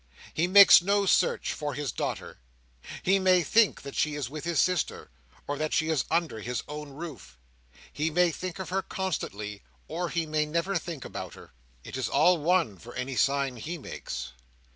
[0.33, 2.39] He makes no search for his daughter.
[3.03, 5.11] He may think that she is with his sister,
[5.45, 7.37] or that she is under his own roof.
[7.93, 11.51] He may think of her constantly, or he may never think about her.
[11.83, 14.31] It is all one for any sign he makes.